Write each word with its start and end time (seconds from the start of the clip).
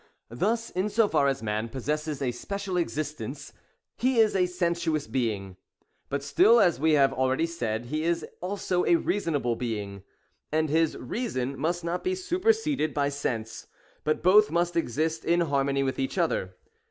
Thus 0.31 0.71
in 0.71 0.89
so 0.89 1.07
far 1.07 1.27
as 1.27 1.43
man 1.43 1.69
possesses 1.69 2.23
a 2.23 2.31
special 2.31 2.75
existence, 2.75 3.53
he 3.95 4.17
is 4.17 4.35
a 4.35 4.47
sensuous 4.47 5.05
being. 5.05 5.57
But 6.09 6.23
still, 6.23 6.59
as 6.59 6.79
we 6.79 6.93
have 6.93 7.13
already 7.13 7.45
said, 7.45 7.85
he 7.85 8.01
is 8.01 8.25
also 8.41 8.83
a 8.83 8.95
reasonable 8.95 9.55
being;— 9.55 10.01
and 10.51 10.69
his 10.71 10.97
Reason 10.97 11.55
must 11.55 11.83
not 11.83 12.03
be 12.03 12.15
superseded 12.15 12.95
by 12.95 13.09
Sense, 13.09 13.67
but 14.03 14.23
both 14.23 14.49
must 14.49 14.75
exist 14.75 15.23
in 15.23 15.41
harmony 15.41 15.83
with 15.83 15.99
each 15.99 16.17
other. 16.17 16.55